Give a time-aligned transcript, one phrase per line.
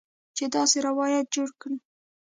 [0.35, 1.77] چې داسې روایت جوړ کړي